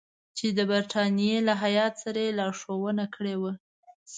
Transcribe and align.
چې 0.37 0.47
د 0.57 0.59
برټانیې 0.71 1.37
له 1.47 1.53
هیات 1.63 1.93
سره 2.03 2.19
یې 2.25 2.31
لارښوونه 2.39 3.05
کړې 3.15 3.35
وه. 3.41 3.53